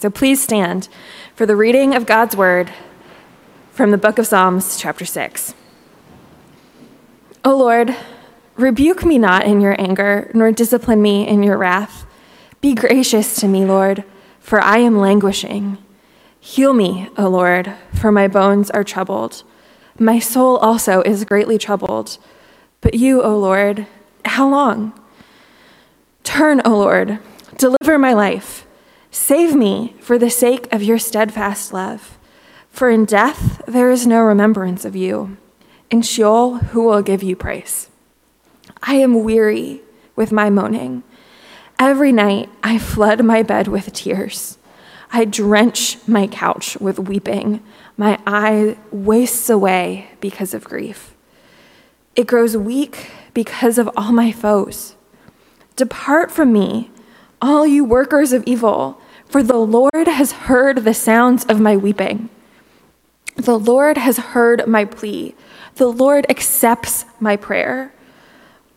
[0.00, 0.88] So please stand
[1.34, 2.72] for the reading of God's word
[3.70, 5.52] from the book of Psalms, chapter 6.
[7.44, 7.94] O Lord,
[8.56, 12.06] rebuke me not in your anger, nor discipline me in your wrath.
[12.62, 14.04] Be gracious to me, Lord,
[14.38, 15.76] for I am languishing.
[16.40, 19.42] Heal me, O Lord, for my bones are troubled.
[19.98, 22.16] My soul also is greatly troubled.
[22.80, 23.86] But you, O Lord,
[24.24, 24.98] how long?
[26.24, 27.18] Turn, O Lord,
[27.58, 28.66] deliver my life.
[29.10, 32.18] Save me for the sake of your steadfast love.
[32.70, 35.36] For in death there is no remembrance of you.
[35.90, 37.88] In Sheol, who will give you praise?
[38.82, 39.82] I am weary
[40.14, 41.02] with my moaning.
[41.78, 44.58] Every night I flood my bed with tears.
[45.12, 47.62] I drench my couch with weeping.
[47.96, 51.14] My eye wastes away because of grief.
[52.14, 54.94] It grows weak because of all my foes.
[55.74, 56.90] Depart from me,
[57.40, 62.28] all you workers of evil, for the Lord has heard the sounds of my weeping.
[63.36, 65.34] The Lord has heard my plea.
[65.76, 67.92] The Lord accepts my prayer.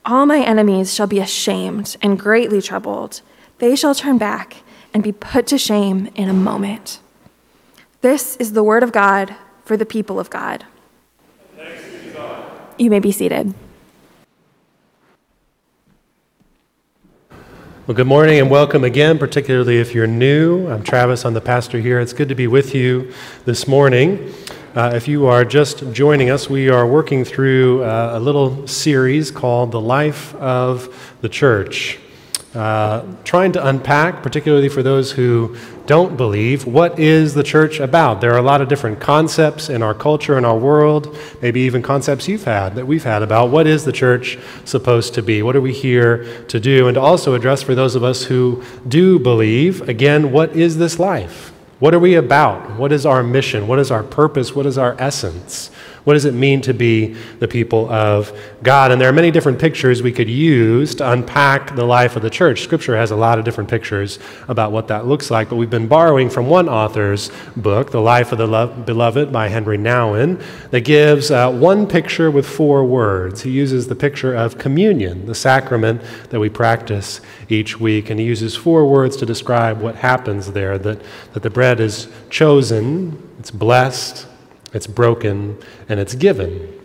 [0.05, 3.21] All my enemies shall be ashamed and greatly troubled.
[3.59, 4.57] They shall turn back
[4.93, 6.99] and be put to shame in a moment.
[8.01, 10.65] This is the word of God for the people of God.
[12.13, 12.51] God.
[12.77, 13.53] You may be seated.
[17.85, 20.69] Well, good morning and welcome again, particularly if you're new.
[20.69, 21.99] I'm Travis, I'm the pastor here.
[21.99, 23.11] It's good to be with you
[23.43, 24.33] this morning.
[24.73, 29.31] Uh, if you are just joining us, we are working through uh, a little series
[29.31, 31.99] called The Life of the Church.
[32.55, 38.21] Uh, trying to unpack, particularly for those who don't believe, what is the church about?
[38.21, 41.81] There are a lot of different concepts in our culture, in our world, maybe even
[41.81, 45.43] concepts you've had, that we've had about what is the church supposed to be?
[45.43, 46.87] What are we here to do?
[46.87, 50.99] And to also address for those of us who do believe, again, what is this
[50.99, 51.51] life?
[51.79, 52.77] What are we about?
[52.77, 53.67] What is our mission?
[53.67, 54.55] What is our purpose?
[54.55, 55.69] What is our essence?
[56.03, 58.91] What does it mean to be the people of God?
[58.91, 62.29] And there are many different pictures we could use to unpack the life of the
[62.29, 62.61] church.
[62.61, 64.19] Scripture has a lot of different pictures
[64.49, 68.33] about what that looks like, but we've been borrowing from one author's book, The Life
[68.33, 73.43] of the Lo- Beloved by Henri Nouwen, that gives uh, one picture with four words.
[73.43, 76.01] He uses the picture of communion, the sacrament
[76.31, 80.77] that we practice each week, and he uses four words to describe what happens there
[80.79, 81.01] that,
[81.31, 84.27] that the bread is chosen, it's blessed,
[84.73, 85.57] it's broken,
[85.87, 86.79] and it's given.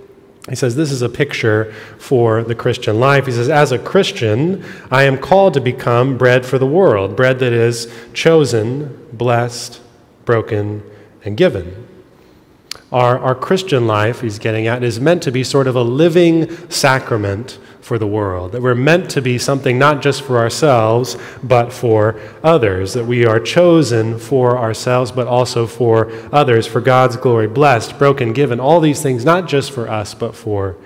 [0.48, 3.26] He says, This is a picture for the Christian life.
[3.26, 7.38] He says, As a Christian, I am called to become bread for the world, bread
[7.40, 9.80] that is chosen, blessed,
[10.24, 10.82] broken,
[11.24, 11.87] and given.
[12.90, 16.50] Our, our Christian life, he's getting at, is meant to be sort of a living
[16.70, 21.72] sacrament for the world, that we're meant to be something not just for ourselves, but
[21.72, 27.46] for others, that we are chosen for ourselves, but also for others, for God's glory,
[27.46, 30.76] blessed, broken, given, all these things, not just for us, but for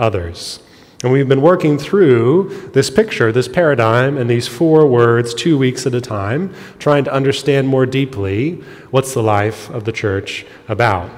[0.00, 0.60] others.
[1.04, 5.86] And we've been working through this picture, this paradigm, and these four words two weeks
[5.86, 8.54] at a time, trying to understand more deeply
[8.90, 11.08] what's the life of the church about.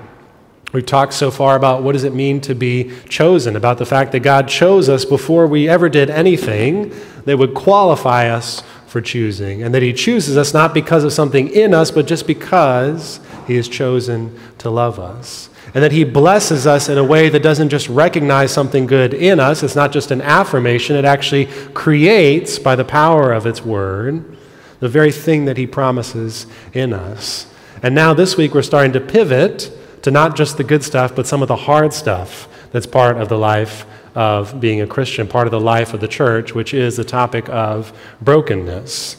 [0.73, 4.13] We've talked so far about what does it mean to be chosen, about the fact
[4.13, 6.95] that God chose us before we ever did anything
[7.25, 11.49] that would qualify us for choosing, and that He chooses us not because of something
[11.49, 15.49] in us, but just because He has chosen to love us.
[15.75, 19.41] And that He blesses us in a way that doesn't just recognize something good in
[19.41, 24.37] us, it's not just an affirmation, it actually creates, by the power of its word,
[24.79, 27.47] the very thing that He promises in us.
[27.83, 29.73] And now this week we're starting to pivot
[30.03, 33.29] to not just the good stuff, but some of the hard stuff that's part of
[33.29, 36.97] the life of being a Christian, part of the life of the church, which is
[36.97, 39.17] the topic of brokenness.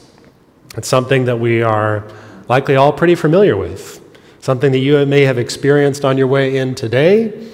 [0.75, 2.06] It's something that we are
[2.47, 4.02] likely all pretty familiar with,
[4.40, 7.50] something that you may have experienced on your way in today,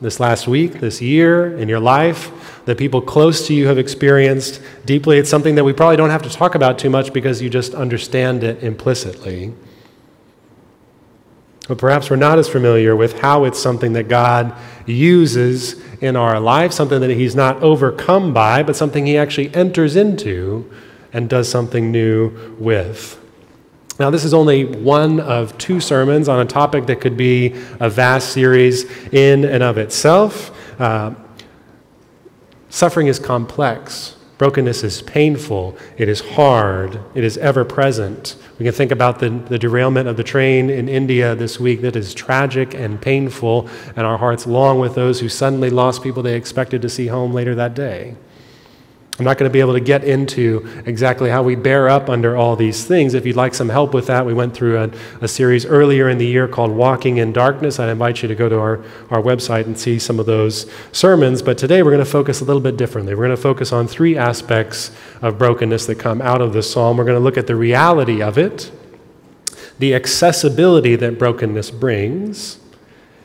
[0.00, 4.60] this last week, this year, in your life, that people close to you have experienced
[4.84, 5.18] deeply.
[5.18, 7.74] It's something that we probably don't have to talk about too much because you just
[7.74, 9.52] understand it implicitly.
[11.68, 14.54] But perhaps we're not as familiar with how it's something that God
[14.84, 19.94] uses in our life, something that He's not overcome by, but something He actually enters
[19.94, 20.70] into
[21.12, 23.18] and does something new with.
[24.00, 27.88] Now, this is only one of two sermons on a topic that could be a
[27.88, 30.50] vast series in and of itself.
[30.80, 31.14] Uh,
[32.70, 34.16] suffering is complex.
[34.42, 38.34] Brokenness is painful, it is hard, it is ever present.
[38.58, 41.94] We can think about the, the derailment of the train in India this week that
[41.94, 46.34] is tragic and painful, and our hearts long with those who suddenly lost people they
[46.34, 48.16] expected to see home later that day.
[49.18, 52.34] I'm not going to be able to get into exactly how we bear up under
[52.34, 53.12] all these things.
[53.12, 56.16] If you'd like some help with that, we went through a, a, series earlier in
[56.16, 57.78] the year called Walking in Darkness.
[57.78, 61.42] I'd invite you to go to our, our website and see some of those sermons.
[61.42, 63.14] But today we're going to focus a little bit differently.
[63.14, 66.96] We're going to focus on three aspects of brokenness that come out of the psalm.
[66.96, 68.72] We're going to look at the reality of it,
[69.78, 72.60] the accessibility that brokenness brings,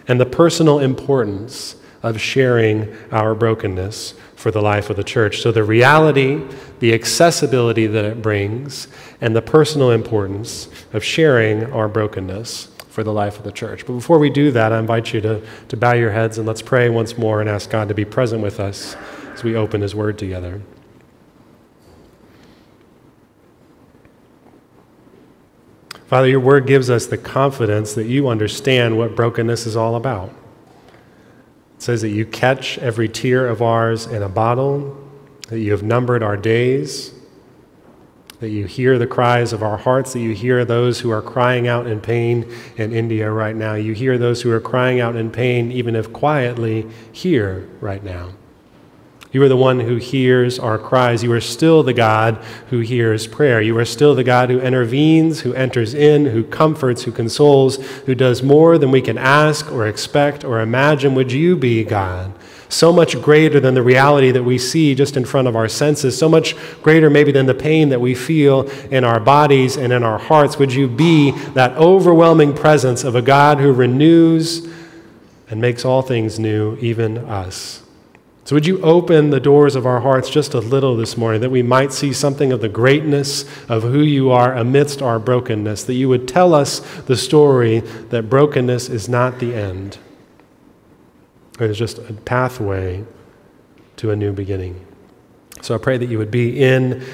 [0.05, 1.77] and the personal importance
[2.15, 5.42] of sharing our brokenness for the life of the church.
[5.42, 6.42] So, the reality,
[6.80, 8.88] the accessibility that it brings,
[9.19, 13.86] and the personal importance of sharing our brokenness for the life of the church.
[13.86, 16.62] But before we do that, I invite you to, to bow your heads and let's
[16.62, 18.95] pray once more and ask God to be present with us
[19.33, 20.62] as we open His Word together.
[26.07, 30.33] Father, your word gives us the confidence that you understand what brokenness is all about.
[31.87, 34.97] Says that you catch every tear of ours in a bottle,
[35.47, 37.13] that you have numbered our days,
[38.41, 41.65] that you hear the cries of our hearts, that you hear those who are crying
[41.65, 42.45] out in pain
[42.75, 43.75] in India right now.
[43.75, 48.31] You hear those who are crying out in pain, even if quietly, here right now.
[49.37, 51.21] You are the one who hears our cries.
[51.21, 53.61] You are still the God who hears prayer.
[53.61, 57.75] You are still the God who intervenes, who enters in, who comforts, who consoles,
[58.07, 61.13] who does more than we can ask or expect or imagine.
[61.13, 62.33] Would you be God?
[62.69, 66.17] So much greater than the reality that we see just in front of our senses,
[66.17, 70.01] so much greater maybe than the pain that we feel in our bodies and in
[70.01, 70.57] our hearts.
[70.57, 74.67] Would you be that overwhelming presence of a God who renews
[75.47, 77.83] and makes all things new, even us?
[78.47, 81.49] So, would you open the doors of our hearts just a little this morning that
[81.49, 85.83] we might see something of the greatness of who you are amidst our brokenness?
[85.83, 89.97] That you would tell us the story that brokenness is not the end,
[91.59, 93.03] it is just a pathway
[93.97, 94.88] to a new beginning.
[95.61, 97.05] So, I pray that you would be in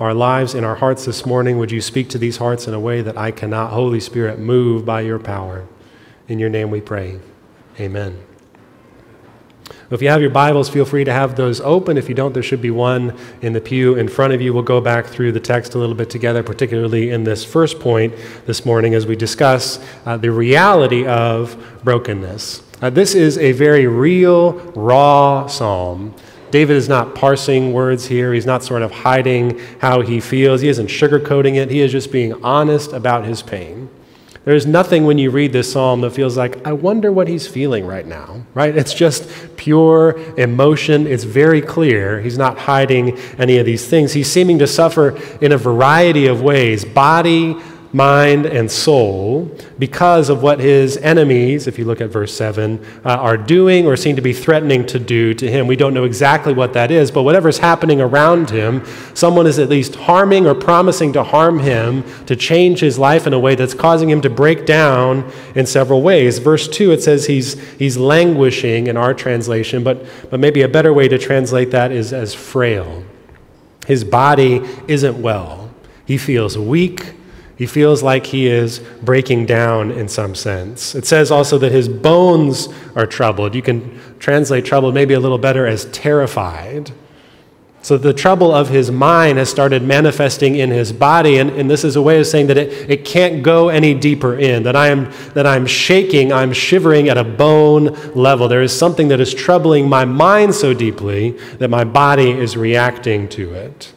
[0.00, 1.58] our lives, in our hearts this morning.
[1.58, 4.86] Would you speak to these hearts in a way that I cannot, Holy Spirit, move
[4.86, 5.66] by your power?
[6.28, 7.20] In your name we pray.
[7.78, 8.24] Amen.
[9.90, 11.96] If you have your Bibles, feel free to have those open.
[11.96, 14.52] If you don't, there should be one in the pew in front of you.
[14.52, 18.14] We'll go back through the text a little bit together, particularly in this first point
[18.46, 22.62] this morning as we discuss uh, the reality of brokenness.
[22.82, 26.14] Uh, this is a very real, raw psalm.
[26.50, 28.32] David is not parsing words here.
[28.32, 30.60] He's not sort of hiding how he feels.
[30.60, 31.70] He isn't sugarcoating it.
[31.70, 33.90] He is just being honest about his pain.
[34.48, 37.84] There's nothing when you read this psalm that feels like, I wonder what he's feeling
[37.84, 38.74] right now, right?
[38.74, 39.28] It's just
[39.58, 41.06] pure emotion.
[41.06, 42.22] It's very clear.
[42.22, 44.14] He's not hiding any of these things.
[44.14, 47.56] He's seeming to suffer in a variety of ways body,
[47.92, 53.08] mind, and soul because of what his enemies, if you look at verse 7, uh,
[53.08, 55.66] are doing or seem to be threatening to do to him.
[55.66, 59.68] We don't know exactly what that is, but whatever's happening around him, someone is at
[59.68, 63.74] least harming or promising to harm him to change his life in a way that's
[63.74, 66.38] causing him to break down in several ways.
[66.38, 70.92] Verse 2, it says he's, he's languishing in our translation, but, but maybe a better
[70.92, 73.02] way to translate that is as frail.
[73.86, 75.70] His body isn't well.
[76.04, 77.14] He feels weak
[77.58, 80.94] he feels like he is breaking down in some sense.
[80.94, 83.52] It says also that his bones are troubled.
[83.56, 86.92] You can translate troubled maybe a little better as terrified.
[87.82, 91.82] So the trouble of his mind has started manifesting in his body, and, and this
[91.82, 94.88] is a way of saying that it, it can't go any deeper in, that I
[94.88, 98.46] am that I'm shaking, I'm shivering at a bone level.
[98.46, 103.28] There is something that is troubling my mind so deeply that my body is reacting
[103.30, 103.92] to it.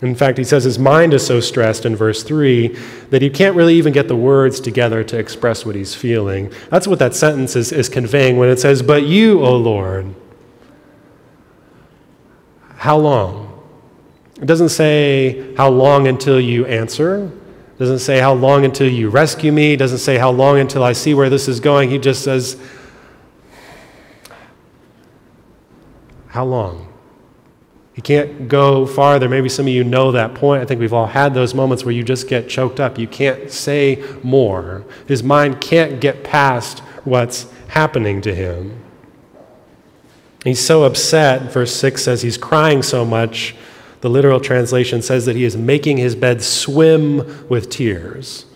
[0.00, 2.68] In fact, he says his mind is so stressed in verse 3
[3.10, 6.52] that he can't really even get the words together to express what he's feeling.
[6.70, 10.14] That's what that sentence is, is conveying when it says, But you, O Lord,
[12.76, 13.46] how long?
[14.40, 17.24] It doesn't say how long until you answer.
[17.24, 19.72] It doesn't say how long until you rescue me.
[19.72, 21.90] It doesn't say how long until I see where this is going.
[21.90, 22.56] He just says,
[26.28, 26.87] How long?
[27.98, 29.28] You can't go farther.
[29.28, 30.62] Maybe some of you know that point.
[30.62, 32.96] I think we've all had those moments where you just get choked up.
[32.96, 34.84] You can't say more.
[35.08, 38.80] His mind can't get past what's happening to him.
[40.44, 41.50] He's so upset.
[41.50, 43.56] Verse 6 says he's crying so much.
[44.00, 48.46] The literal translation says that he is making his bed swim with tears.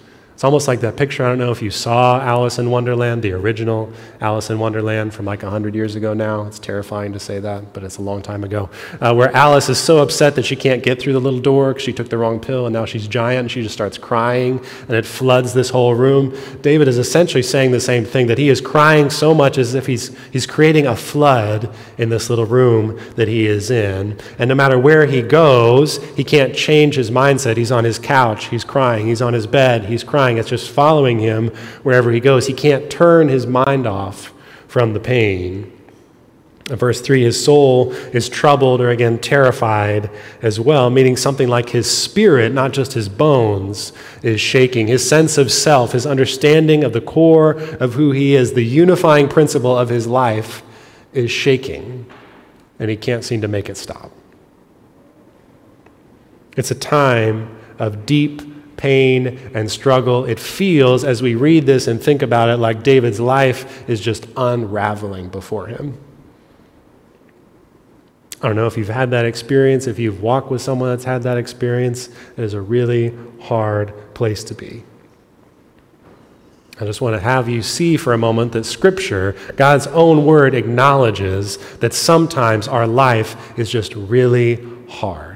[0.42, 1.24] It's almost like that picture.
[1.24, 5.24] I don't know if you saw Alice in Wonderland, the original Alice in Wonderland from
[5.24, 6.46] like 100 years ago now.
[6.46, 8.68] It's terrifying to say that, but it's a long time ago.
[9.00, 11.84] Uh, where Alice is so upset that she can't get through the little door because
[11.84, 14.96] she took the wrong pill and now she's giant and she just starts crying and
[14.96, 16.36] it floods this whole room.
[16.60, 19.86] David is essentially saying the same thing that he is crying so much as if
[19.86, 24.18] he's, he's creating a flood in this little room that he is in.
[24.40, 27.56] And no matter where he goes, he can't change his mindset.
[27.56, 29.06] He's on his couch, he's crying.
[29.06, 31.48] He's on his bed, he's crying It's just following him
[31.82, 32.46] wherever he goes.
[32.46, 34.32] He can't turn his mind off
[34.68, 35.72] from the pain.
[36.70, 40.10] In verse 3, his soul is troubled or again terrified
[40.42, 44.86] as well, meaning something like his spirit, not just his bones, is shaking.
[44.86, 49.28] His sense of self, his understanding of the core of who he is, the unifying
[49.28, 50.62] principle of his life,
[51.12, 52.06] is shaking,
[52.78, 54.12] and he can't seem to make it stop.
[56.56, 58.40] It's a time of deep
[58.82, 60.24] pain and struggle.
[60.24, 64.26] It feels, as we read this and think about it, like David's life is just
[64.36, 65.96] unraveling before him.
[68.42, 71.22] I don't know if you've had that experience, if you've walked with someone that's had
[71.22, 74.82] that experience, it is a really hard place to be.
[76.80, 80.56] I just want to have you see for a moment that Scripture, God's own word,
[80.56, 84.58] acknowledges that sometimes our life is just really
[84.88, 85.31] hard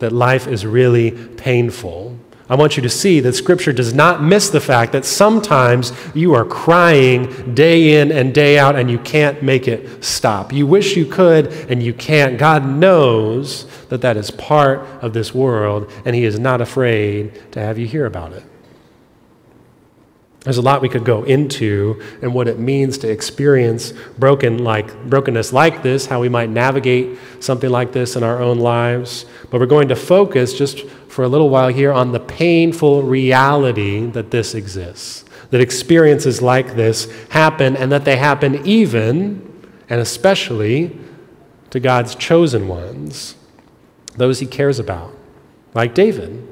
[0.00, 2.18] that life is really painful.
[2.50, 6.34] I want you to see that Scripture does not miss the fact that sometimes you
[6.34, 10.52] are crying day in and day out and you can't make it stop.
[10.52, 12.38] You wish you could and you can't.
[12.38, 17.60] God knows that that is part of this world and He is not afraid to
[17.60, 18.42] have you hear about it.
[20.44, 25.04] There's a lot we could go into and what it means to experience broken like,
[25.04, 29.26] brokenness like this, how we might navigate something like this in our own lives.
[29.50, 34.06] But we're going to focus just for a little while here on the painful reality
[34.06, 39.46] that this exists, that experiences like this happen, and that they happen even
[39.90, 40.98] and especially
[41.68, 43.34] to God's chosen ones,
[44.16, 45.14] those he cares about,
[45.74, 46.49] like David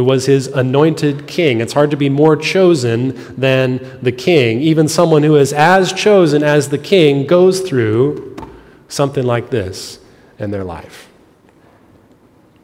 [0.00, 1.60] who was his anointed king.
[1.60, 4.62] It's hard to be more chosen than the king.
[4.62, 8.34] Even someone who is as chosen as the king goes through
[8.88, 10.00] something like this
[10.38, 11.10] in their life.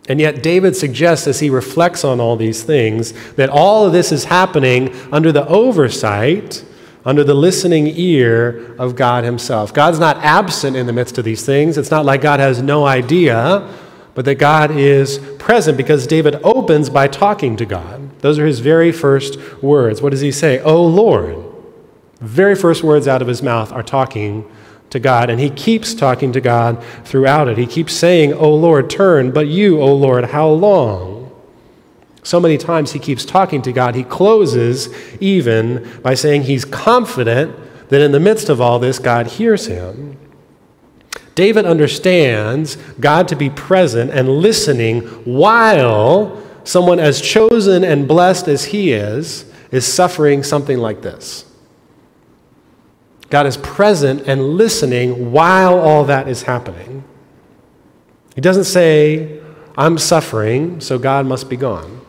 [0.08, 4.12] And yet, David suggests as he reflects on all these things that all of this
[4.12, 6.64] is happening under the oversight,
[7.04, 9.74] under the listening ear of God Himself.
[9.74, 11.76] God's not absent in the midst of these things.
[11.76, 13.70] It's not like God has no idea
[14.16, 18.18] but that God is present because David opens by talking to God.
[18.20, 20.00] Those are his very first words.
[20.00, 20.58] What does he say?
[20.60, 21.36] Oh Lord.
[22.20, 24.50] Very first words out of his mouth are talking
[24.88, 27.58] to God, and he keeps talking to God throughout it.
[27.58, 31.30] He keeps saying, Oh Lord, turn, but you, oh Lord, how long?
[32.22, 33.94] So many times he keeps talking to God.
[33.94, 34.88] He closes
[35.20, 37.54] even by saying he's confident
[37.90, 40.16] that in the midst of all this, God hears him.
[41.36, 48.64] David understands God to be present and listening while someone as chosen and blessed as
[48.64, 51.44] he is is suffering something like this.
[53.28, 57.04] God is present and listening while all that is happening.
[58.34, 59.40] He doesn't say,
[59.76, 62.00] I'm suffering, so God must be gone.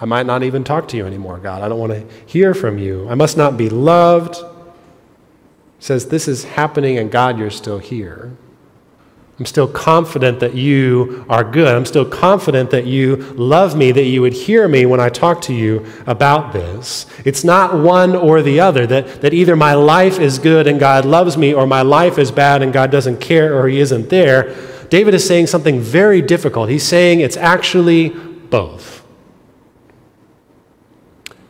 [0.00, 1.60] I might not even talk to you anymore, God.
[1.60, 3.06] I don't want to hear from you.
[3.10, 4.42] I must not be loved
[5.80, 8.36] says, This is happening, and God, you're still here.
[9.40, 11.74] I'm still confident that you are good.
[11.74, 15.40] I'm still confident that you love me, that you would hear me when I talk
[15.42, 17.06] to you about this.
[17.24, 21.06] It's not one or the other, that, that either my life is good and God
[21.06, 24.54] loves me, or my life is bad and God doesn't care or He isn't there.
[24.90, 26.68] David is saying something very difficult.
[26.68, 29.06] He's saying it's actually both.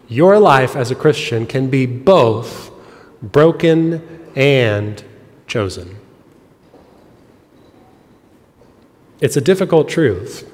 [0.07, 2.71] Your life as a Christian can be both
[3.21, 5.03] broken and
[5.47, 5.97] chosen.
[9.21, 10.51] It's a difficult truth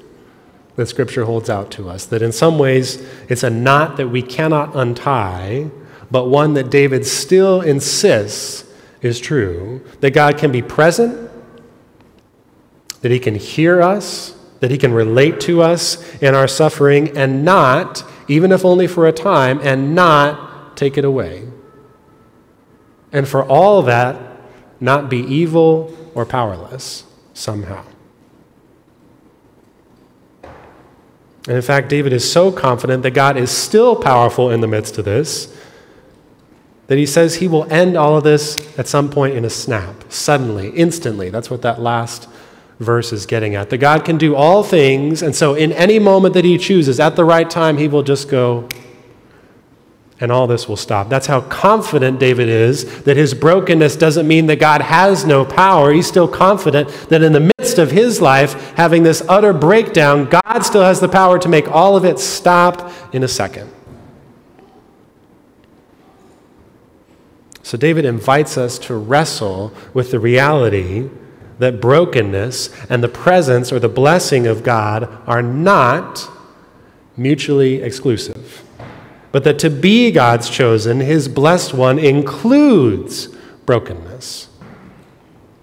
[0.75, 4.21] that Scripture holds out to us, that in some ways it's a knot that we
[4.21, 5.69] cannot untie,
[6.11, 8.65] but one that David still insists
[9.01, 11.31] is true that God can be present,
[13.01, 17.45] that He can hear us, that He can relate to us in our suffering, and
[17.45, 21.46] not, even if only for a time, and not take it away
[23.11, 24.17] and for all that
[24.79, 27.83] not be evil or powerless somehow.
[30.43, 34.97] And in fact, David is so confident that God is still powerful in the midst
[34.97, 35.53] of this
[36.87, 40.05] that he says he will end all of this at some point in a snap,
[40.09, 41.29] suddenly, instantly.
[41.29, 42.29] That's what that last
[42.79, 43.69] verse is getting at.
[43.69, 47.15] That God can do all things, and so in any moment that He chooses, at
[47.15, 48.69] the right time, He will just go,
[50.19, 51.09] and all this will stop.
[51.09, 55.91] That's how confident David is that his brokenness doesn't mean that God has no power.
[55.91, 60.61] He's still confident that in the midst of his life, having this utter breakdown, God
[60.61, 63.71] still has the power to make all of it stop in a second.
[67.61, 71.09] So David invites us to wrestle with the reality
[71.59, 76.29] that brokenness and the presence or the blessing of God are not
[77.17, 78.66] mutually exclusive
[79.31, 83.27] but that to be God's chosen, his blessed one, includes
[83.65, 84.49] brokenness.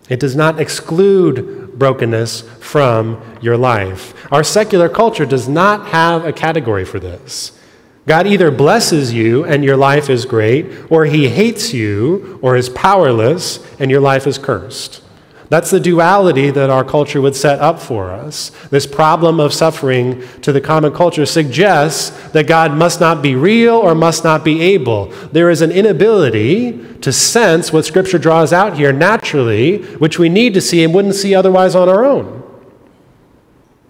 [0.09, 4.15] It does not exclude brokenness from your life.
[4.31, 7.59] Our secular culture does not have a category for this.
[8.07, 12.69] God either blesses you and your life is great, or he hates you or is
[12.69, 15.04] powerless and your life is cursed.
[15.51, 18.51] That's the duality that our culture would set up for us.
[18.71, 23.75] This problem of suffering to the common culture suggests that God must not be real
[23.75, 25.07] or must not be able.
[25.33, 30.55] There is an inability to sense what Scripture draws out here naturally, which we need
[30.55, 32.43] to see and wouldn't see otherwise on our own,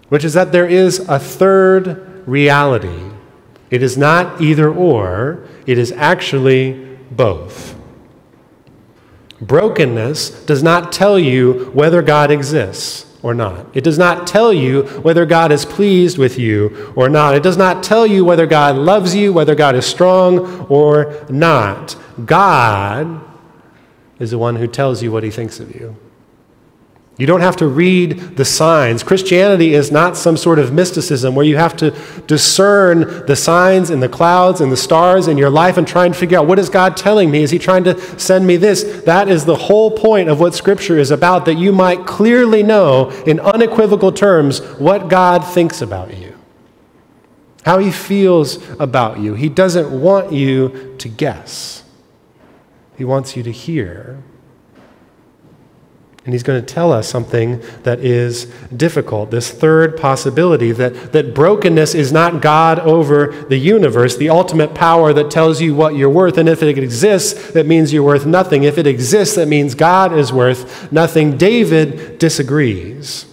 [0.09, 3.11] which is that there is a third reality.
[3.69, 7.74] It is not either or, it is actually both.
[9.41, 13.65] Brokenness does not tell you whether God exists or not.
[13.75, 17.35] It does not tell you whether God is pleased with you or not.
[17.35, 21.95] It does not tell you whether God loves you, whether God is strong or not.
[22.23, 23.21] God
[24.19, 25.97] is the one who tells you what he thinks of you.
[27.17, 29.01] You don't have to read the signs.
[29.01, 31.91] Christianity is not some sort of mysticism where you have to
[32.27, 36.13] discern the signs in the clouds and the stars in your life and try and
[36.13, 37.41] figure out what is God telling me?
[37.41, 39.03] Is He trying to send me this?
[39.05, 43.11] That is the whole point of what Scripture is about, that you might clearly know
[43.25, 46.35] in unequivocal terms what God thinks about you,
[47.63, 49.35] how He feels about you.
[49.35, 51.83] He doesn't want you to guess,
[52.97, 54.21] He wants you to hear.
[56.25, 59.29] And he's going to tell us something that is difficult.
[59.29, 65.13] This third possibility that, that brokenness is not God over the universe, the ultimate power
[65.13, 66.39] that tells you what you're worth.
[66.39, 68.63] And if it exists, that means you're worth nothing.
[68.63, 71.37] If it exists, that means God is worth nothing.
[71.37, 73.27] David disagrees.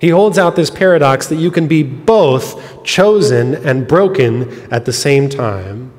[0.00, 4.92] He holds out this paradox that you can be both chosen and broken at the
[4.92, 5.92] same time.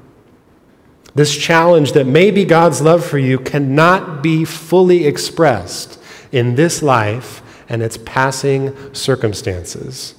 [1.13, 5.99] This challenge that maybe God's love for you cannot be fully expressed
[6.31, 10.15] in this life and its passing circumstances.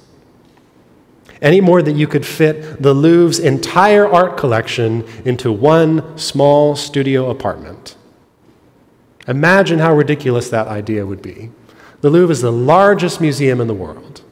[1.41, 7.31] Any more than you could fit the Louvre's entire art collection into one small studio
[7.31, 7.97] apartment.
[9.27, 11.51] Imagine how ridiculous that idea would be.
[12.01, 14.23] The Louvre is the largest museum in the world.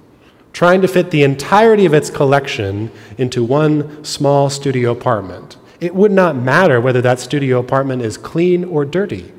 [0.53, 6.13] Trying to fit the entirety of its collection into one small studio apartment it would
[6.13, 9.33] not matter whether that studio apartment is clean or dirty.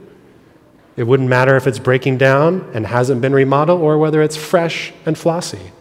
[0.97, 4.91] It wouldn't matter if it's breaking down and hasn't been remodeled or whether it's fresh
[5.05, 5.71] and flossy.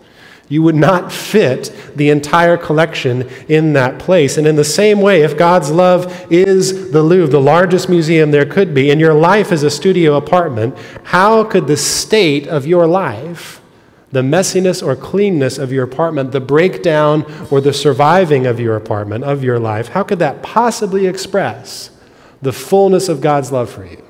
[0.49, 4.37] You would not fit the entire collection in that place.
[4.37, 8.45] And in the same way, if God's love is the Louvre, the largest museum there
[8.45, 12.89] could be, and your life is a studio apartment, how could the state of your
[12.89, 13.60] life
[14.13, 19.25] the messiness or cleanness of your apartment, the breakdown or the surviving of your apartment,
[19.25, 21.91] of your life, how could that possibly express
[22.43, 24.03] the fullness of God's love for you?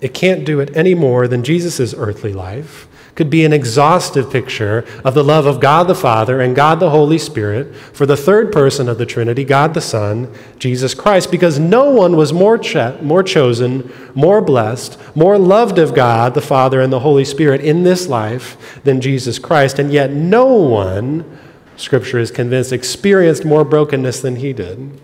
[0.00, 4.84] It can't do it any more than Jesus' earthly life could be an exhaustive picture
[5.04, 8.52] of the love of God the Father and God the Holy Spirit for the third
[8.52, 12.98] person of the Trinity, God the Son, Jesus Christ, because no one was more, cho-
[13.02, 17.82] more chosen, more blessed, more loved of God the Father and the Holy Spirit in
[17.82, 21.38] this life than Jesus Christ, and yet no one,
[21.76, 25.00] Scripture is convinced, experienced more brokenness than he did.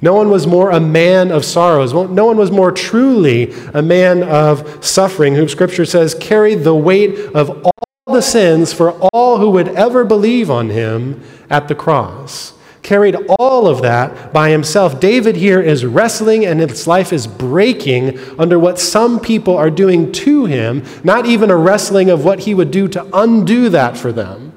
[0.00, 1.92] No one was more a man of sorrows.
[1.92, 7.18] No one was more truly a man of suffering, whom Scripture says carried the weight
[7.34, 7.72] of all
[8.06, 12.54] the sins for all who would ever believe on him at the cross.
[12.82, 15.00] Carried all of that by himself.
[15.00, 20.12] David here is wrestling and his life is breaking under what some people are doing
[20.12, 24.12] to him, not even a wrestling of what he would do to undo that for
[24.12, 24.47] them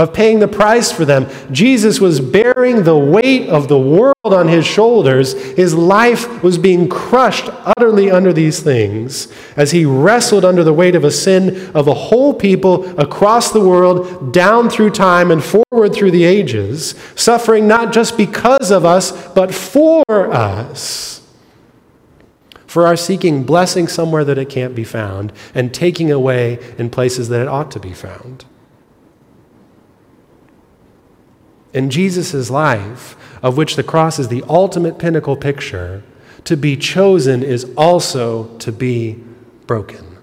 [0.00, 1.28] of paying the price for them.
[1.52, 5.34] Jesus was bearing the weight of the world on his shoulders.
[5.52, 10.94] His life was being crushed utterly under these things as he wrestled under the weight
[10.94, 15.92] of a sin of a whole people across the world, down through time and forward
[15.92, 21.20] through the ages, suffering not just because of us, but for us.
[22.70, 27.28] for our seeking blessing somewhere that it can't be found, and taking away in places
[27.28, 28.44] that it ought to be found.
[31.72, 36.02] In Jesus' life, of which the cross is the ultimate pinnacle picture,
[36.44, 39.22] to be chosen is also to be
[39.66, 40.18] broken.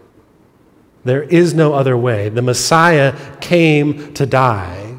[1.03, 2.27] There is no other way.
[2.29, 4.97] The Messiah came to die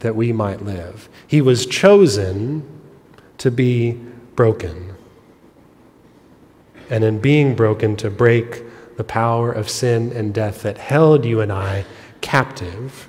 [0.00, 1.08] that we might live.
[1.26, 2.66] He was chosen
[3.38, 3.92] to be
[4.36, 4.94] broken.
[6.90, 8.64] And in being broken, to break
[8.96, 11.86] the power of sin and death that held you and I
[12.20, 13.08] captive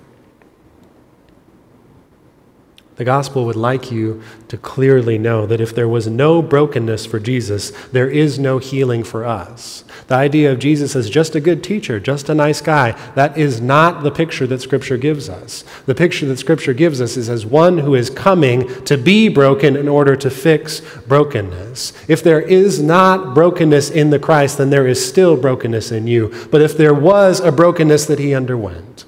[3.02, 7.20] the gospel would like you to clearly know that if there was no brokenness for
[7.20, 9.84] Jesus, there is no healing for us.
[10.06, 13.60] The idea of Jesus as just a good teacher, just a nice guy, that is
[13.60, 15.64] not the picture that Scripture gives us.
[15.88, 19.76] The picture that Scripture gives us is as one who is coming to be broken
[19.76, 21.94] in order to fix brokenness.
[22.08, 26.32] If there is not brokenness in the Christ, then there is still brokenness in you.
[26.52, 29.06] But if there was a brokenness that he underwent,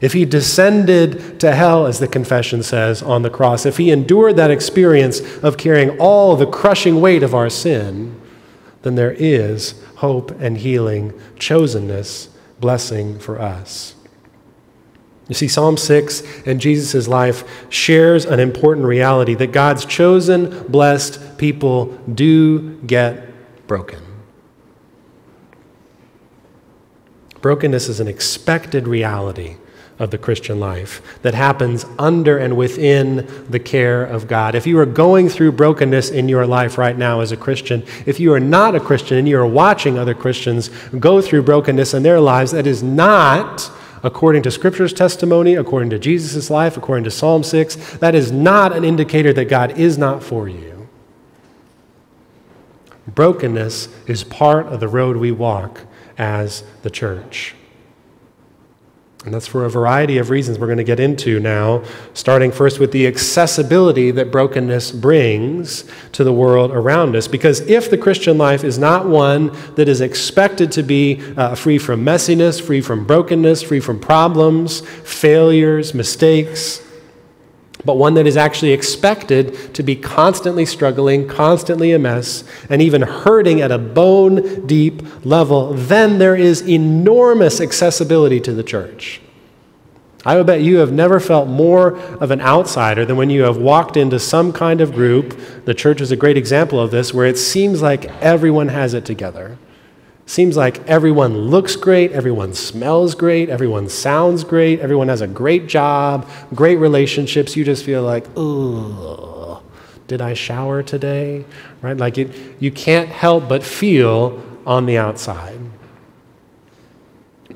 [0.00, 4.36] if he descended to hell, as the confession says, on the cross, if he endured
[4.36, 8.18] that experience of carrying all the crushing weight of our sin,
[8.82, 12.28] then there is hope and healing, chosenness,
[12.60, 13.94] blessing for us.
[15.28, 21.38] You see, Psalm 6 and Jesus' life shares an important reality that God's chosen, blessed
[21.38, 23.28] people do get
[23.66, 24.02] broken.
[27.40, 29.56] Brokenness is an expected reality
[30.00, 34.54] of the Christian life that happens under and within the care of God.
[34.54, 38.18] If you are going through brokenness in your life right now as a Christian, if
[38.18, 42.02] you are not a Christian and you are watching other Christians go through brokenness in
[42.02, 43.70] their lives, that is not
[44.02, 48.74] according to Scripture's testimony, according to Jesus' life, according to Psalm 6, that is not
[48.74, 50.88] an indicator that God is not for you.
[53.06, 55.82] Brokenness is part of the road we walk
[56.16, 57.54] as the church.
[59.24, 61.82] And that's for a variety of reasons we're going to get into now,
[62.14, 67.28] starting first with the accessibility that brokenness brings to the world around us.
[67.28, 71.76] Because if the Christian life is not one that is expected to be uh, free
[71.76, 76.80] from messiness, free from brokenness, free from problems, failures, mistakes,
[77.84, 83.02] but one that is actually expected to be constantly struggling, constantly a mess, and even
[83.02, 89.20] hurting at a bone deep level, then there is enormous accessibility to the church.
[90.24, 93.56] I would bet you have never felt more of an outsider than when you have
[93.56, 95.38] walked into some kind of group.
[95.64, 99.06] The church is a great example of this, where it seems like everyone has it
[99.06, 99.56] together.
[100.30, 105.66] Seems like everyone looks great, everyone smells great, everyone sounds great, everyone has a great
[105.66, 107.56] job, great relationships.
[107.56, 109.60] You just feel like, ugh,
[110.06, 111.44] did I shower today?
[111.82, 111.96] Right?
[111.96, 115.58] Like it, you can't help but feel on the outside.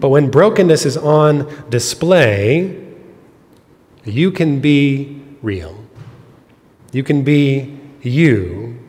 [0.01, 2.85] But when brokenness is on display,
[4.05, 5.79] you can be real.
[6.91, 8.81] You can be you.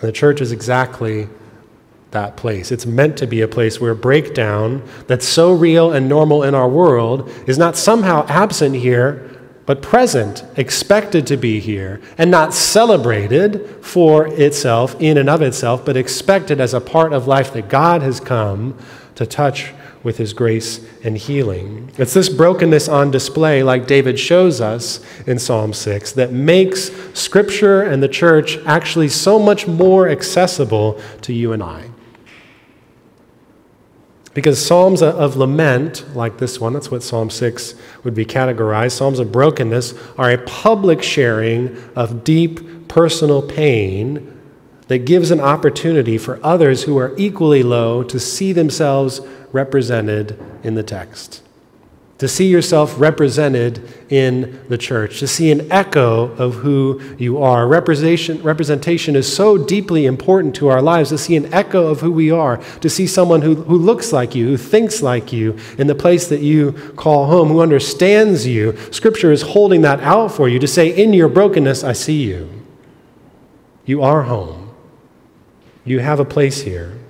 [0.00, 1.26] The church is exactly
[2.14, 2.72] that place.
[2.72, 6.68] It's meant to be a place where breakdown that's so real and normal in our
[6.68, 9.30] world is not somehow absent here,
[9.66, 15.84] but present, expected to be here, and not celebrated for itself, in and of itself,
[15.84, 18.78] but expected as a part of life that God has come
[19.14, 19.72] to touch
[20.02, 21.90] with his grace and healing.
[21.96, 27.82] It's this brokenness on display, like David shows us in Psalm 6, that makes Scripture
[27.82, 31.90] and the church actually so much more accessible to you and I.
[34.34, 39.20] Because Psalms of lament, like this one, that's what Psalm 6 would be categorized, Psalms
[39.20, 44.30] of brokenness are a public sharing of deep personal pain
[44.88, 49.20] that gives an opportunity for others who are equally low to see themselves
[49.52, 51.43] represented in the text
[52.18, 57.66] to see yourself represented in the church, to see an echo of who you are.
[57.66, 62.12] Representation, representation is so deeply important to our lives, to see an echo of who
[62.12, 65.88] we are, to see someone who, who looks like you, who thinks like you in
[65.88, 68.76] the place that you call home, who understands you.
[68.92, 72.48] Scripture is holding that out for you to say, In your brokenness, I see you.
[73.84, 74.70] You are home,
[75.84, 77.03] you have a place here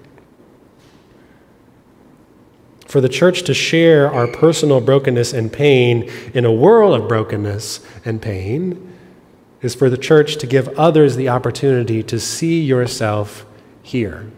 [2.94, 7.84] for the church to share our personal brokenness and pain in a world of brokenness
[8.04, 8.96] and pain
[9.62, 13.44] is for the church to give others the opportunity to see yourself
[13.82, 14.30] here,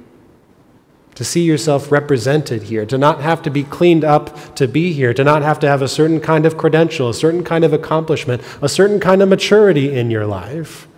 [1.15, 5.13] to see yourself represented here, to not have to be cleaned up to be here,
[5.13, 8.41] to not have to have a certain kind of credential, a certain kind of accomplishment,
[8.63, 10.89] a certain kind of maturity in your life.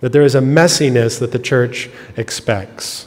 [0.00, 3.06] that there is a messiness that the church expects.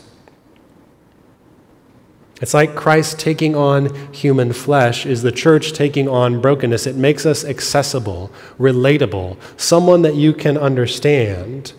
[2.42, 6.88] It's like Christ taking on human flesh is the church taking on brokenness.
[6.88, 11.74] It makes us accessible, relatable, someone that you can understand.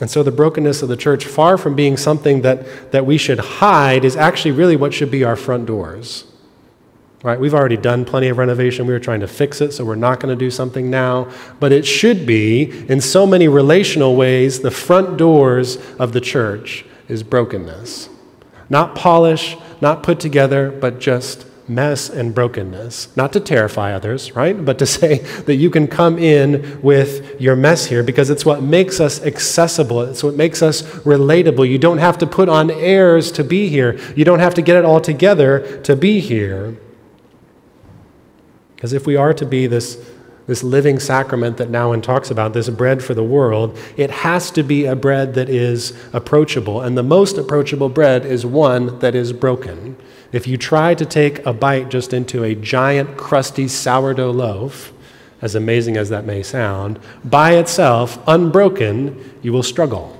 [0.00, 3.38] And so the brokenness of the church, far from being something that, that we should
[3.38, 6.31] hide, is actually really what should be our front doors.
[7.22, 7.38] Right?
[7.38, 8.86] We've already done plenty of renovation.
[8.86, 11.30] We were trying to fix it, so we're not going to do something now.
[11.60, 16.84] But it should be, in so many relational ways, the front doors of the church
[17.06, 18.08] is brokenness.
[18.68, 23.16] Not polish, not put together, but just mess and brokenness.
[23.16, 24.64] Not to terrify others, right?
[24.64, 28.62] But to say that you can come in with your mess here because it's what
[28.62, 30.02] makes us accessible.
[30.02, 31.68] It's what makes us relatable.
[31.68, 34.76] You don't have to put on airs to be here, you don't have to get
[34.76, 36.76] it all together to be here.
[38.82, 39.96] Because if we are to be this,
[40.48, 44.64] this living sacrament that Nouwen talks about, this bread for the world, it has to
[44.64, 46.80] be a bread that is approachable.
[46.80, 49.96] And the most approachable bread is one that is broken.
[50.32, 54.92] If you try to take a bite just into a giant, crusty sourdough loaf,
[55.40, 60.18] as amazing as that may sound, by itself, unbroken, you will struggle.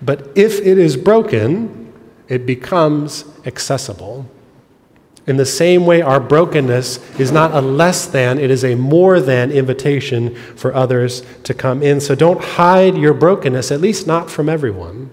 [0.00, 1.92] But if it is broken,
[2.28, 4.30] it becomes accessible.
[5.30, 9.20] In the same way, our brokenness is not a less than, it is a more
[9.20, 12.00] than invitation for others to come in.
[12.00, 15.12] So don't hide your brokenness, at least not from everyone.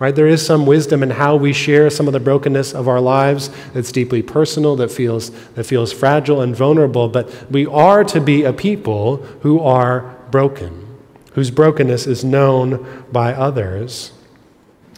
[0.00, 0.12] Right?
[0.12, 3.48] There is some wisdom in how we share some of the brokenness of our lives
[3.72, 8.42] that's deeply personal, that feels, that feels fragile and vulnerable, but we are to be
[8.42, 10.98] a people who are broken,
[11.34, 14.13] whose brokenness is known by others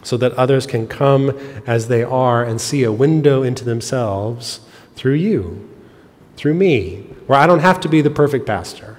[0.07, 4.61] so that others can come as they are and see a window into themselves
[4.95, 5.69] through you,
[6.37, 8.95] through me, where I don't have to be the perfect pastor.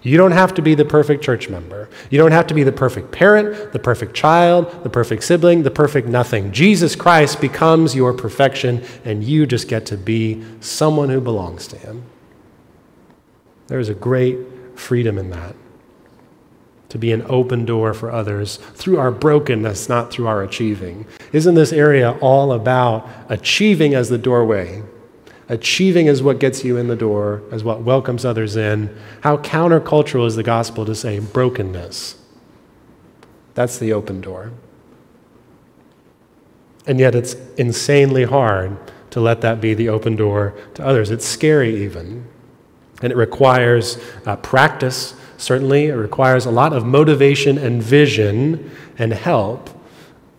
[0.00, 1.90] You don't have to be the perfect church member.
[2.08, 5.70] You don't have to be the perfect parent, the perfect child, the perfect sibling, the
[5.70, 6.52] perfect nothing.
[6.52, 11.76] Jesus Christ becomes your perfection, and you just get to be someone who belongs to
[11.76, 12.06] Him.
[13.66, 14.38] There is a great
[14.74, 15.54] freedom in that
[16.90, 21.06] to be an open door for others through our brokenness, not through our achieving.
[21.32, 24.82] Isn't this area all about achieving as the doorway?
[25.48, 28.94] Achieving is what gets you in the door, as what welcomes others in.
[29.22, 32.16] How countercultural is the gospel to say brokenness?
[33.54, 34.52] That's the open door.
[36.86, 38.76] And yet it's insanely hard
[39.10, 41.10] to let that be the open door to others.
[41.10, 42.26] It's scary, even.
[43.02, 49.10] And it requires uh, practice Certainly, it requires a lot of motivation and vision and
[49.14, 49.70] help.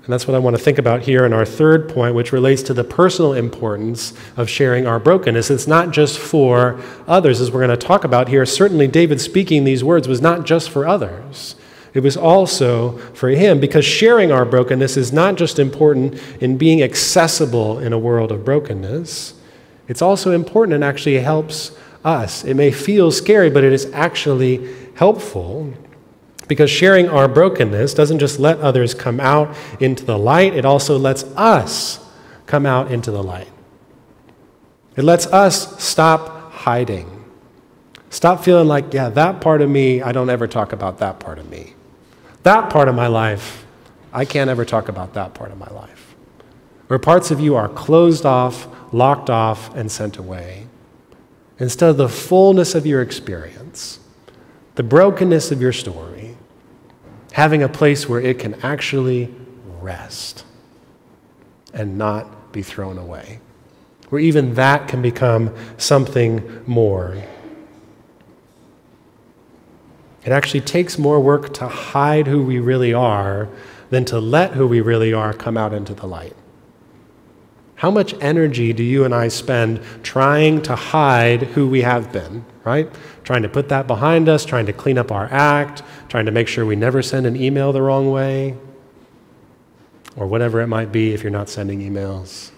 [0.03, 2.61] And that's what I want to think about here in our third point, which relates
[2.63, 5.49] to the personal importance of sharing our brokenness.
[5.49, 8.45] It's not just for others, as we're going to talk about here.
[8.45, 11.55] Certainly, David speaking these words was not just for others,
[11.95, 16.83] it was also for him, because sharing our brokenness is not just important in being
[16.83, 19.33] accessible in a world of brokenness,
[19.87, 22.43] it's also important and actually helps us.
[22.43, 25.73] It may feel scary, but it is actually helpful
[26.47, 30.95] because sharing our brokenness doesn't just let others come out into the light, it also
[30.95, 32.07] lets us
[32.45, 33.47] come out into the light.
[34.95, 37.25] It lets us stop hiding.
[38.11, 41.39] Stop feeling like, yeah, that part of me, I don't ever talk about that part
[41.39, 41.73] of me.
[42.43, 43.65] That part of my life,
[44.13, 46.15] I can't ever talk about that part of my life.
[46.85, 50.67] Where parts of you are closed off, locked off, and sent away.
[51.57, 53.97] Instead of the fullness of your experience,
[54.81, 56.35] the brokenness of your story,
[57.33, 59.31] having a place where it can actually
[59.79, 60.43] rest
[61.71, 63.39] and not be thrown away,
[64.09, 67.15] where even that can become something more.
[70.25, 73.49] It actually takes more work to hide who we really are
[73.91, 76.35] than to let who we really are come out into the light.
[77.81, 82.45] How much energy do you and I spend trying to hide who we have been,
[82.63, 82.87] right?
[83.23, 86.47] Trying to put that behind us, trying to clean up our act, trying to make
[86.47, 88.55] sure we never send an email the wrong way,
[90.15, 92.51] or whatever it might be if you're not sending emails.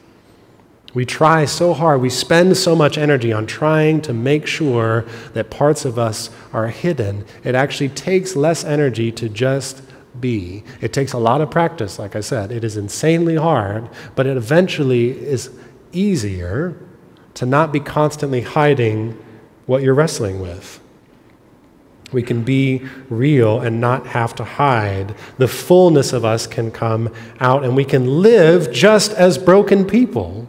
[0.94, 5.50] We try so hard, we spend so much energy on trying to make sure that
[5.50, 7.24] parts of us are hidden.
[7.46, 9.84] It actually takes less energy to just
[10.24, 10.64] be.
[10.80, 12.52] It takes a lot of practice, like I said.
[12.52, 15.52] It is insanely hard, but it eventually is
[15.92, 16.76] easier
[17.34, 19.22] to not be constantly hiding
[19.66, 20.80] what you're wrestling with.
[22.14, 25.16] We can be real and not have to hide.
[25.40, 30.48] The fullness of us can come out, and we can live just as broken people.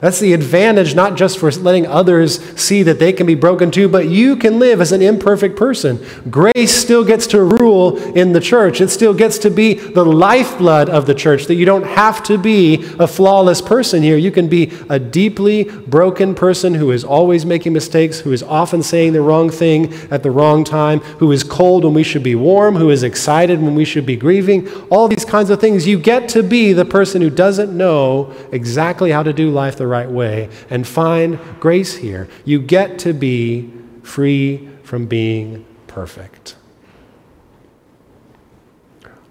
[0.00, 3.88] That's the advantage, not just for letting others see that they can be broken too,
[3.88, 6.04] but you can live as an imperfect person.
[6.30, 8.80] Grace still gets to rule in the church.
[8.80, 12.38] It still gets to be the lifeblood of the church, that you don't have to
[12.38, 14.16] be a flawless person here.
[14.16, 18.82] You can be a deeply broken person who is always making mistakes, who is often
[18.82, 22.34] saying the wrong thing at the wrong time, who is cold when we should be
[22.34, 24.68] warm, who is excited when we should be grieving.
[24.90, 25.86] All these kinds of things.
[25.86, 29.88] You get to be the person who doesn't know exactly how to do life the
[29.88, 32.26] right way and find grace here.
[32.46, 33.70] You get to be
[34.02, 36.56] free from being perfect.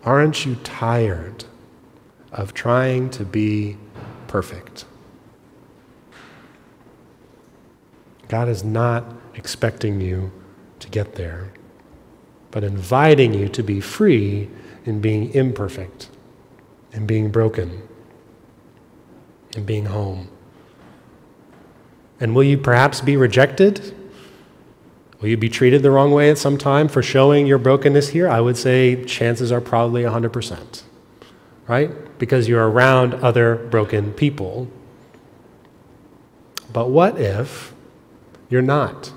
[0.03, 1.45] Aren't you tired
[2.31, 3.77] of trying to be
[4.27, 4.85] perfect?
[8.27, 10.31] God is not expecting you
[10.81, 11.51] to get there,
[12.51, 14.51] but inviting you to be free
[14.85, 16.09] in being imperfect,
[16.91, 17.81] in being broken,
[19.55, 20.29] in being home.
[22.23, 23.93] And will you perhaps be rejected?
[25.19, 28.29] Will you be treated the wrong way at some time for showing your brokenness here?
[28.29, 30.83] I would say chances are probably 100%,
[31.67, 31.91] right?
[32.17, 34.69] Because you're around other broken people.
[36.71, 37.73] But what if
[38.49, 39.11] you're not?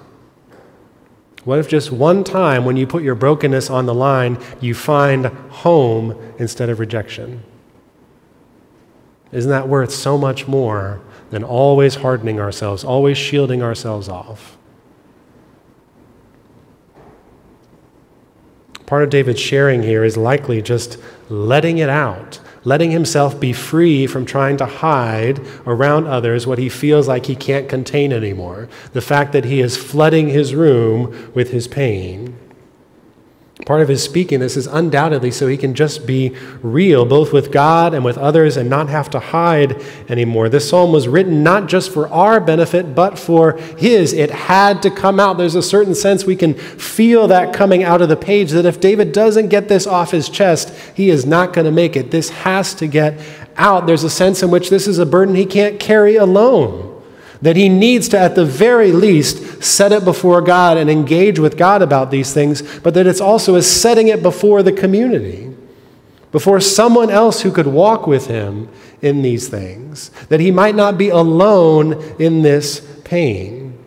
[1.45, 5.27] What if just one time when you put your brokenness on the line, you find
[5.27, 7.45] home instead of rejection?
[9.31, 14.57] Isn't that worth so much more than always hardening ourselves, always shielding ourselves off.
[18.87, 24.07] Part of David's sharing here is likely just letting it out, letting himself be free
[24.07, 28.69] from trying to hide around others what he feels like he can't contain anymore.
[28.93, 32.39] The fact that he is flooding his room with his pain.
[33.65, 37.51] Part of his speaking this is undoubtedly so he can just be real, both with
[37.51, 40.51] God and with others, and not have to hide anymore.
[40.51, 44.13] This psalm was written not just for our benefit, but for his.
[44.13, 45.39] It had to come out.
[45.39, 48.79] There's a certain sense we can feel that coming out of the page that if
[48.79, 52.11] David doesn't get this off his chest, he is not going to make it.
[52.11, 53.19] This has to get
[53.57, 53.87] out.
[53.87, 56.96] There's a sense in which this is a burden he can't carry alone
[57.43, 61.57] that he needs to, at the very least, set it before God and engage with
[61.57, 65.55] God about these things, but that it's also a setting it before the community,
[66.33, 68.69] before someone else who could walk with him
[69.03, 73.79] in these things, that he might not be alone in this pain.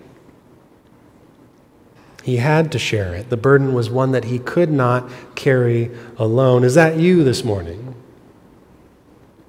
[2.24, 3.30] He had to share it.
[3.30, 6.64] The burden was one that he could not carry alone.
[6.64, 7.96] Is that you this morning?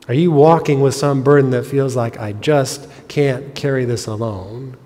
[0.09, 4.77] Are you walking with some burden that feels like I just can't carry this alone?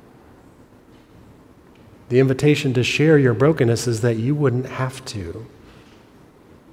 [2.08, 5.46] The invitation to share your brokenness is that you wouldn't have to.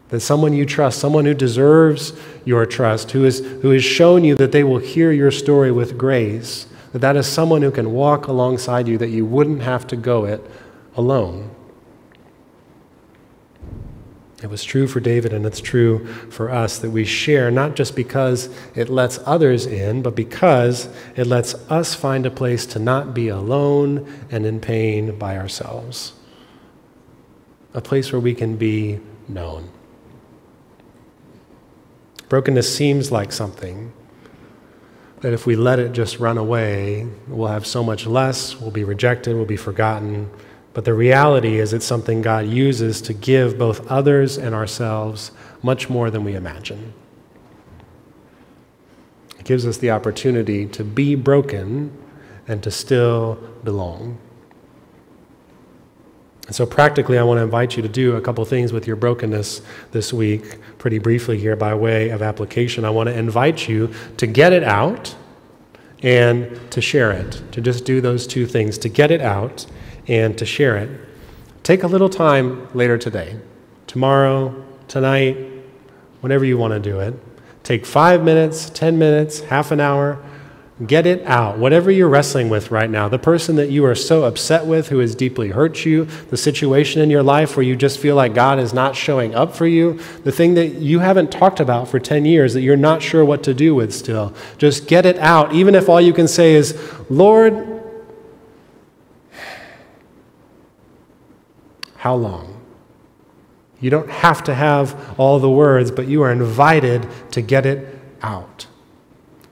[0.09, 2.13] That someone you trust, someone who deserves
[2.45, 5.97] your trust, who, is, who has shown you that they will hear your story with
[5.97, 9.97] grace, that that is someone who can walk alongside you, that you wouldn't have to
[9.97, 10.41] go it
[10.95, 11.53] alone.
[14.41, 17.95] It was true for David, and it's true for us that we share not just
[17.95, 23.13] because it lets others in, but because it lets us find a place to not
[23.13, 26.13] be alone and in pain by ourselves.
[27.75, 29.69] A place where we can be known.
[32.27, 33.93] Brokenness seems like something
[35.19, 38.83] that if we let it just run away, we'll have so much less, we'll be
[38.83, 40.31] rejected, we'll be forgotten
[40.73, 45.31] but the reality is, it's something God uses to give both others and ourselves
[45.61, 46.93] much more than we imagine.
[49.37, 51.91] It gives us the opportunity to be broken
[52.47, 54.17] and to still belong.
[56.47, 58.95] And so, practically, I want to invite you to do a couple things with your
[58.95, 62.85] brokenness this week, pretty briefly here by way of application.
[62.85, 65.15] I want to invite you to get it out
[66.01, 69.65] and to share it, to just do those two things, to get it out
[70.07, 70.89] and to share it.
[71.63, 73.39] Take a little time later today,
[73.87, 75.37] tomorrow, tonight,
[76.21, 77.13] whenever you want to do it.
[77.63, 80.23] Take five minutes, 10 minutes, half an hour.
[80.87, 81.59] Get it out.
[81.59, 84.97] Whatever you're wrestling with right now, the person that you are so upset with who
[84.97, 88.57] has deeply hurt you, the situation in your life where you just feel like God
[88.57, 92.25] is not showing up for you, the thing that you haven't talked about for 10
[92.25, 94.33] years that you're not sure what to do with still.
[94.57, 95.53] Just get it out.
[95.53, 96.75] Even if all you can say is,
[97.11, 97.80] Lord,
[102.01, 102.59] How long?
[103.79, 107.95] You don't have to have all the words, but you are invited to get it
[108.23, 108.65] out,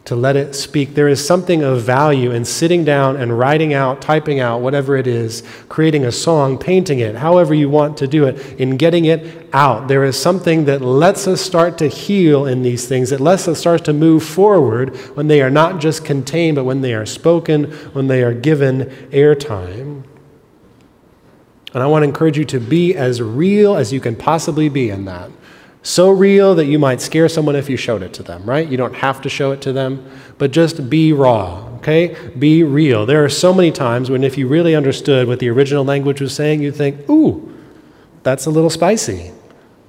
[0.05, 0.95] to let it speak.
[0.95, 5.05] There is something of value in sitting down and writing out, typing out, whatever it
[5.05, 9.47] is, creating a song, painting it, however you want to do it, in getting it
[9.53, 9.87] out.
[9.87, 13.59] There is something that lets us start to heal in these things, that lets us
[13.59, 17.65] start to move forward when they are not just contained, but when they are spoken,
[17.93, 20.05] when they are given airtime.
[21.73, 24.89] And I want to encourage you to be as real as you can possibly be
[24.89, 25.29] in that.
[25.81, 28.67] So real that you might scare someone if you showed it to them, right?
[28.67, 32.31] You don't have to show it to them, but just be raw, okay?
[32.37, 33.05] Be real.
[33.05, 36.33] There are so many times when if you really understood what the original language was
[36.33, 37.55] saying, you'd think, ooh,
[38.23, 39.31] that's a little spicy.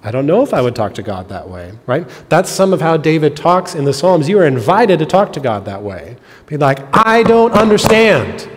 [0.02, 2.08] I don't know if I would talk to God that way, right?
[2.28, 4.28] That's some of how David talks in the Psalms.
[4.28, 6.16] You are invited to talk to God that way.
[6.46, 8.48] Be like, I don't understand.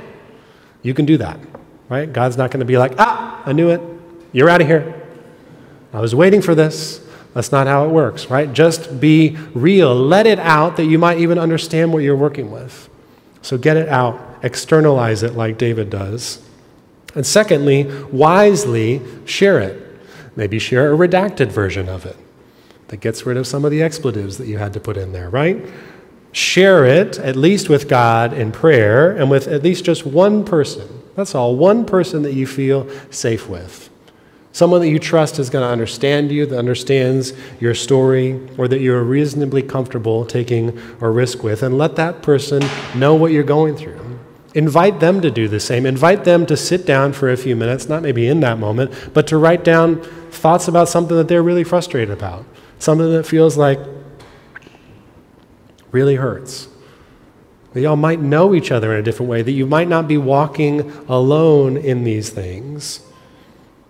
[0.84, 1.39] You can do that,
[1.89, 2.11] right?
[2.11, 3.81] God's not going to be like, ah, I knew it.
[4.31, 5.01] You're out of here.
[5.93, 6.99] I was waiting for this.
[7.34, 8.51] That's not how it works, right?
[8.51, 9.95] Just be real.
[9.95, 12.89] Let it out that you might even understand what you're working with.
[13.41, 16.41] So get it out, externalize it like David does.
[17.15, 19.81] And secondly, wisely share it.
[20.36, 22.17] Maybe share a redacted version of it
[22.88, 25.29] that gets rid of some of the expletives that you had to put in there,
[25.29, 25.63] right?
[26.31, 31.02] Share it, at least with God in prayer, and with at least just one person.
[31.16, 33.89] That's all, one person that you feel safe with.
[34.51, 38.82] Someone that you trust is going to understand you, that understands your story, or that
[38.82, 42.64] you're reasonably comfortable taking a risk with, and let that person
[42.95, 43.99] know what you're going through.
[44.53, 45.88] Invite them to do the same.
[45.88, 49.26] Invite them to sit down for a few minutes, not maybe in that moment, but
[49.28, 52.45] to write down thoughts about something that they're really frustrated about,
[52.78, 53.80] something that feels like
[55.91, 56.68] really hurts.
[57.74, 60.17] That y'all might know each other in a different way, that you might not be
[60.17, 63.01] walking alone in these things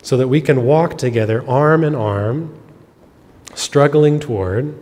[0.01, 2.57] so that we can walk together arm in arm,
[3.55, 4.73] struggling toward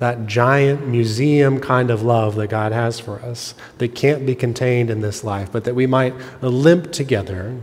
[0.00, 4.88] that giant museum kind of love that God has for us that can't be contained
[4.88, 7.60] in this life, but that we might limp together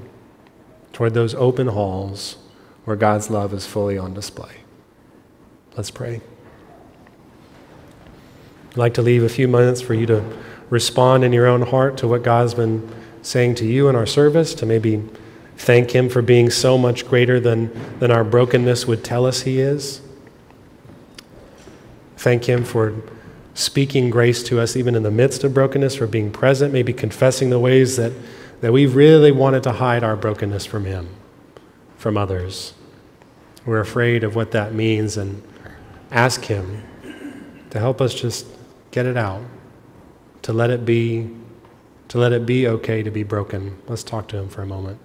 [0.93, 2.37] toward those open halls
[2.85, 4.57] where God's love is fully on display.
[5.75, 6.21] Let's pray.
[8.77, 10.23] I'd like to leave a few minutes for you to
[10.69, 12.87] respond in your own heart to what God's been
[13.23, 15.01] saying to you in our service, to maybe
[15.57, 19.59] Thank Him for being so much greater than, than our brokenness would tell us He
[19.59, 20.01] is.
[22.17, 22.93] Thank Him for
[23.55, 27.49] speaking grace to us even in the midst of brokenness, for being present, maybe confessing
[27.49, 28.11] the ways that,
[28.61, 31.09] that we really wanted to hide our brokenness from Him,
[31.97, 32.75] from others.
[33.65, 35.41] We're afraid of what that means and
[36.11, 36.83] ask Him
[37.71, 38.45] to help us just
[38.97, 39.43] get it out,
[40.41, 41.29] to let it be,
[42.07, 43.79] to let it be okay to be broken.
[43.87, 44.97] Let's talk to Him for a moment.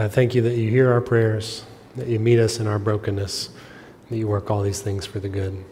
[0.00, 3.50] God, thank you that you hear our prayers, that you meet us in our brokenness,
[4.08, 5.62] that you work all these things for the good.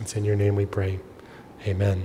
[0.00, 0.98] It's in your name we pray.
[1.68, 2.04] Amen.